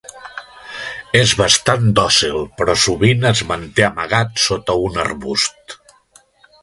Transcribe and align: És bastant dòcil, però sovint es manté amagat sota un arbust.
És 1.19 1.33
bastant 1.41 1.85
dòcil, 1.99 2.39
però 2.61 2.75
sovint 2.85 3.29
es 3.33 3.43
manté 3.53 3.85
amagat 3.89 4.45
sota 4.47 4.77
un 4.89 4.99
arbust. 5.05 5.81